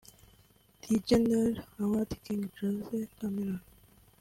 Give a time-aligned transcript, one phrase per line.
[0.89, 3.61] Legendary Award– King Jose Chameleone